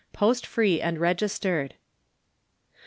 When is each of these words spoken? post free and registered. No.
post 0.13 0.47
free 0.47 0.81
and 0.81 0.97
registered. 0.97 1.75
No. 2.71 2.71